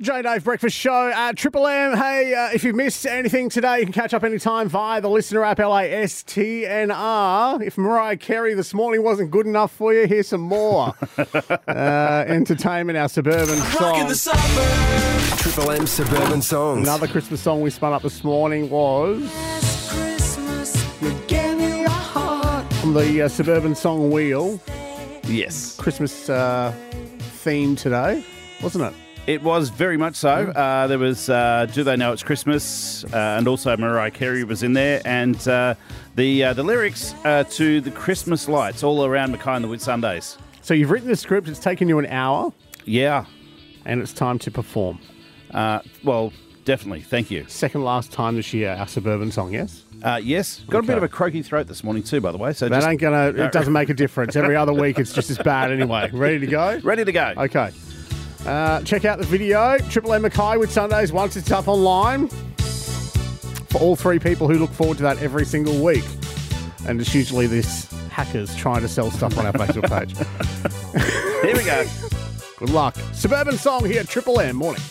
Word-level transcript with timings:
Jay 0.00 0.22
Dave 0.22 0.44
Breakfast 0.44 0.76
Show 0.76 1.08
at 1.08 1.36
Triple 1.36 1.66
M. 1.66 1.96
Hey, 1.96 2.32
uh, 2.32 2.50
if 2.54 2.62
you've 2.62 2.76
missed 2.76 3.04
anything 3.04 3.48
today, 3.48 3.80
you 3.80 3.84
can 3.84 3.92
catch 3.92 4.14
up 4.14 4.22
anytime 4.22 4.68
via 4.68 5.00
the 5.00 5.10
listener 5.10 5.42
app 5.42 5.58
LiSTNR. 5.58 7.60
If 7.66 7.76
Mariah 7.76 8.16
Carey 8.16 8.54
this 8.54 8.72
morning 8.72 9.02
wasn't 9.02 9.32
good 9.32 9.44
enough 9.44 9.72
for 9.72 9.92
you, 9.92 10.06
here's 10.06 10.28
some 10.28 10.42
more 10.42 10.94
uh, 11.18 12.24
entertainment, 12.28 12.96
our 12.96 13.08
suburban 13.08 13.58
Rocking 13.80 14.14
song. 14.14 14.36
Triple 15.38 15.72
M 15.72 15.84
Suburban 15.88 16.42
Songs. 16.42 16.86
Another 16.86 17.08
Christmas 17.08 17.40
song 17.40 17.60
we 17.60 17.70
spun 17.70 17.92
up 17.92 18.02
this 18.02 18.22
morning 18.22 18.70
was 18.70 19.28
from 22.80 22.94
the 22.94 23.22
uh, 23.22 23.28
suburban 23.28 23.74
song 23.74 24.12
Wheel. 24.12 24.60
Yes. 25.24 25.76
Christmas 25.76 26.30
uh, 26.30 26.72
theme 27.42 27.74
today, 27.74 28.24
wasn't 28.62 28.84
it? 28.84 28.94
It 29.28 29.42
was 29.42 29.68
very 29.68 29.98
much 29.98 30.14
so. 30.16 30.30
Uh, 30.30 30.86
there 30.86 30.98
was 30.98 31.28
uh, 31.28 31.66
Do 31.70 31.84
They 31.84 31.96
Know 31.96 32.14
It's 32.14 32.22
Christmas? 32.22 33.04
Uh, 33.04 33.36
and 33.36 33.46
also 33.46 33.76
Mariah 33.76 34.10
Carey 34.10 34.42
was 34.42 34.62
in 34.62 34.72
there. 34.72 35.02
And 35.04 35.36
uh, 35.46 35.74
the 36.16 36.44
uh, 36.44 36.52
the 36.54 36.62
lyrics 36.62 37.14
uh, 37.26 37.44
to 37.50 37.82
the 37.82 37.90
Christmas 37.90 38.48
lights 38.48 38.82
all 38.82 39.04
around 39.04 39.32
Mackay 39.32 39.56
and 39.56 39.64
the 39.64 39.68
Whitsundays. 39.68 40.38
So 40.62 40.72
you've 40.72 40.90
written 40.90 41.08
the 41.08 41.16
script, 41.16 41.46
it's 41.46 41.58
taken 41.60 41.90
you 41.90 41.98
an 41.98 42.06
hour, 42.06 42.54
Yeah. 42.86 43.26
and 43.84 44.00
it's 44.00 44.14
time 44.14 44.38
to 44.40 44.50
perform. 44.50 44.98
Uh, 45.50 45.80
well, 46.02 46.32
definitely. 46.64 47.02
Thank 47.02 47.30
you. 47.30 47.44
Second 47.48 47.84
last 47.84 48.10
time 48.10 48.34
this 48.36 48.54
year, 48.54 48.70
our 48.78 48.88
suburban 48.88 49.30
song, 49.30 49.52
yes? 49.52 49.84
Uh, 50.02 50.18
yes. 50.22 50.60
Got 50.70 50.78
a 50.78 50.82
bit 50.82 50.90
Okay. 50.92 50.96
of 50.98 51.02
a 51.02 51.08
croaky 51.08 51.42
throat 51.42 51.66
this 51.66 51.84
morning, 51.84 52.02
too, 52.02 52.22
by 52.22 52.32
the 52.32 52.38
way. 52.38 52.54
So 52.54 52.66
That 52.70 52.76
just 52.78 52.88
ain't 52.88 53.00
gonna, 53.00 53.26
it 53.28 53.52
doesn't 53.52 53.74
make 53.74 53.90
a 53.90 53.94
difference. 53.94 54.36
Every 54.36 54.56
other 54.56 54.72
week 54.72 54.98
it's 54.98 55.12
just 55.12 55.28
as 55.28 55.36
bad 55.36 55.70
anyway. 55.70 56.08
Ready 56.14 56.38
to 56.38 56.46
go? 56.46 56.80
ready 56.82 57.04
to 57.04 57.12
go. 57.12 57.34
Okay. 57.36 57.70
Uh, 58.46 58.82
check 58.82 59.04
out 59.04 59.18
the 59.18 59.26
video. 59.26 59.78
Triple 59.90 60.14
M 60.14 60.22
Mackay 60.22 60.56
Whitsundays 60.56 61.12
once 61.12 61.36
it's 61.36 61.50
up 61.50 61.68
online. 61.68 62.28
For 63.68 63.78
all 63.80 63.96
three 63.96 64.18
people 64.18 64.48
who 64.48 64.58
look 64.58 64.70
forward 64.70 64.96
to 64.98 65.02
that 65.02 65.20
every 65.22 65.44
single 65.44 65.82
week. 65.82 66.04
And 66.86 67.00
it's 67.00 67.14
usually 67.14 67.46
this 67.46 67.90
hackers 68.08 68.54
trying 68.56 68.80
to 68.80 68.88
sell 68.88 69.10
stuff 69.10 69.36
on 69.38 69.46
our 69.46 69.52
Facebook 69.52 69.88
page. 69.88 70.16
Here 71.42 71.56
we 71.56 71.64
go. 71.64 71.84
Good 72.58 72.70
luck. 72.70 72.96
Suburban 73.12 73.56
song 73.56 73.84
here, 73.84 74.02
Triple 74.02 74.40
M. 74.40 74.56
Morning. 74.56 74.82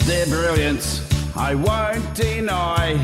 They're 0.00 0.26
brilliant, 0.26 1.02
I 1.34 1.56
won't 1.56 2.14
deny. 2.14 3.02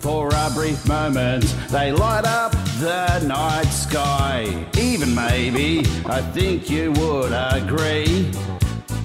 For 0.00 0.28
a 0.34 0.50
brief 0.52 0.84
moment, 0.88 1.44
they 1.70 1.92
light 1.92 2.24
up 2.24 2.50
the 2.80 3.24
night 3.24 3.68
sky. 3.68 4.66
Even 5.02 5.16
maybe, 5.16 5.80
I 6.06 6.20
think 6.32 6.70
you 6.70 6.92
would 6.92 7.32
agree. 7.32 8.30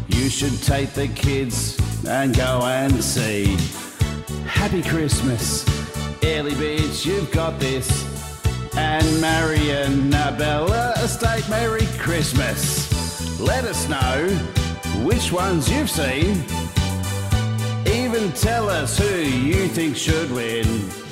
You 0.10 0.30
should 0.30 0.62
take 0.62 0.92
the 0.92 1.08
kids 1.08 1.76
and 2.08 2.36
go 2.36 2.62
and 2.62 3.04
see. 3.04 3.58
Happy 4.46 4.84
Christmas, 4.84 5.66
Early 6.24 6.54
Beach, 6.54 7.04
you've 7.04 7.32
got 7.32 7.60
this. 7.60 7.90
And 8.78 9.20
Marion 9.20 10.12
Bella 10.12 10.94
Estate, 10.98 11.50
Merry 11.50 11.88
Christmas. 11.98 13.40
Let 13.40 13.64
us 13.64 13.90
know 13.90 14.28
which 15.04 15.32
ones 15.32 15.68
you've 15.68 15.90
seen. 15.90 16.44
Even 17.88 18.32
tell 18.34 18.70
us 18.70 19.00
who 19.00 19.16
you 19.24 19.68
think 19.68 19.98
should 19.98 20.30
win. 20.30 21.07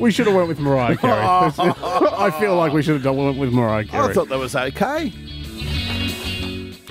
We 0.00 0.10
should 0.10 0.26
have 0.26 0.34
went 0.34 0.48
with 0.48 0.58
Mariah 0.58 0.96
Carey. 0.96 1.12
I 1.20 2.34
feel 2.40 2.56
like 2.56 2.72
we 2.72 2.82
should 2.82 2.94
have 2.94 3.02
done 3.02 3.18
went 3.18 3.36
with 3.38 3.52
Mariah 3.52 3.84
Carey. 3.84 4.08
I 4.08 4.12
thought 4.14 4.30
that 4.30 4.38
was 4.38 4.56
okay. 4.56 5.12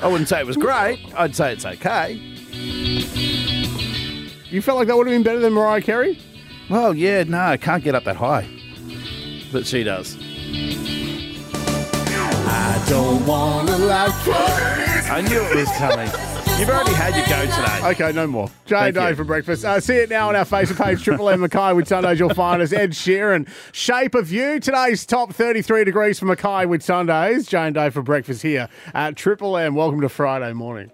I 0.01 0.07
wouldn't 0.07 0.29
say 0.29 0.39
it 0.39 0.45
was 0.45 0.57
great. 0.57 0.99
I'd 1.15 1.35
say 1.35 1.51
it's 1.51 1.65
okay. 1.65 2.13
you 4.51 4.61
felt 4.61 4.77
like 4.77 4.87
that 4.87 4.95
would 4.95 5.07
have 5.07 5.13
been 5.13 5.23
better 5.23 5.39
than 5.39 5.53
Mariah 5.53 5.81
Carey? 5.81 6.19
Well, 6.69 6.95
yeah, 6.95 7.23
no, 7.23 7.39
I 7.39 7.57
can't 7.57 7.83
get 7.83 7.95
up 7.95 8.03
that 8.03 8.15
high. 8.15 8.47
But 9.51 9.65
she 9.65 9.83
does. 9.83 10.15
I 12.51 12.85
don't 12.87 13.25
want 13.25 13.69
to 13.69 13.77
laugh. 13.77 14.13
I 15.09 15.21
knew 15.21 15.41
it 15.41 15.55
was 15.55 15.71
coming. 15.77 16.28
You've 16.59 16.69
already 16.69 16.91
had 16.91 17.15
your 17.15 17.25
go 17.25 17.45
today. 17.45 17.89
Okay, 17.91 18.11
no 18.11 18.27
more. 18.27 18.47
Jay 18.65 18.75
and 18.75 18.93
Thank 18.93 18.95
Dave 18.95 19.09
you. 19.11 19.15
for 19.15 19.23
breakfast. 19.23 19.63
Uh, 19.63 19.79
see 19.79 19.95
it 19.95 20.09
now 20.09 20.27
on 20.27 20.35
our 20.35 20.43
Facebook 20.43 20.83
page, 20.83 21.01
Triple 21.01 21.29
M 21.29 21.39
Mackay 21.39 21.57
Whitsundays. 21.57 22.19
You'll 22.19 22.33
find 22.33 22.61
us. 22.61 22.73
Ed 22.73 22.91
Sheeran, 22.91 23.47
Shape 23.71 24.13
of 24.13 24.29
You. 24.29 24.59
Today's 24.59 25.05
top 25.05 25.31
33 25.31 25.85
degrees 25.85 26.19
for 26.19 26.25
Mackay 26.25 26.65
Whitsundays. 26.65 27.47
Jay 27.47 27.71
Day 27.71 27.89
for 27.89 28.01
breakfast 28.01 28.41
here 28.41 28.67
at 28.93 29.15
Triple 29.15 29.55
M. 29.55 29.73
Welcome 29.73 30.01
to 30.01 30.09
Friday 30.09 30.51
morning. 30.51 30.91